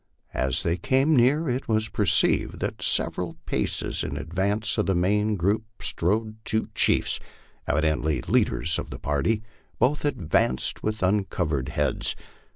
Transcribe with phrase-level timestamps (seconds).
[0.33, 5.35] As they came near, it was perceived that several paces in advance of the main
[5.35, 7.19] group strode two chiefs,
[7.67, 9.43] evidently leaders of the party;
[9.77, 12.15] both advanced with uncovered heads.